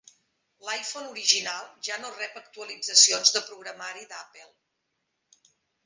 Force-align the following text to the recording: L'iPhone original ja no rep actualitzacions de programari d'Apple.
L'iPhone 0.67 1.09
original 1.11 1.67
ja 1.89 1.99
no 2.05 2.11
rep 2.17 2.41
actualitzacions 2.43 3.37
de 3.37 3.45
programari 3.53 4.11
d'Apple. 4.15 4.51